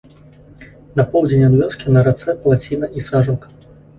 На 0.99 1.03
поўдзень 1.11 1.43
ад 1.49 1.53
вёскі 1.59 1.93
на 1.97 2.01
рацэ 2.09 2.35
плаціна 2.45 2.91
і 3.01 3.05
сажалка. 3.09 3.47